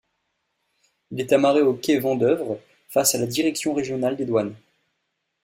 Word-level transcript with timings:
Il 1.11 1.21
est 1.21 1.31
amarré 1.31 1.61
au 1.61 1.75
quai 1.75 1.99
Vendeuvre 1.99 2.59
face 2.89 3.13
à 3.13 3.19
la 3.19 3.27
Direction 3.27 3.75
régionale 3.75 4.15
des 4.17 4.25
Douanes. 4.25 4.55